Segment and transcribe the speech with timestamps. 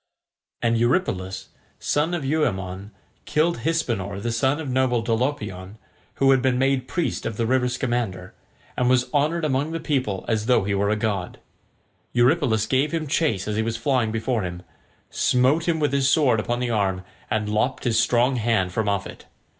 [0.63, 2.89] And Eurypylus, son of Euaemon,
[3.25, 5.77] killed Hypsenor, the son of noble Dolopion,
[6.15, 8.33] who had been made priest of the river Scamander,
[8.75, 11.39] and was honoured among the people as though he were a god.
[12.13, 14.63] Eurypylus gave him chase as he was flying before him,
[15.11, 19.05] smote him with his sword upon the arm, and lopped his strong hand from off
[19.05, 19.25] it.